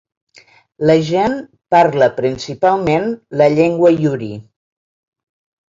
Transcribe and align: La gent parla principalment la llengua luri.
La 0.89 0.95
gent 1.09 1.35
parla 1.75 2.09
principalment 2.21 3.07
la 3.43 3.51
llengua 3.59 3.95
luri. 4.01 4.33